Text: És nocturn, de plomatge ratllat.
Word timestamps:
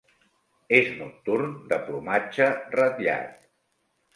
És 0.77 0.87
nocturn, 1.01 1.53
de 1.73 1.79
plomatge 1.91 2.49
ratllat. 2.81 3.41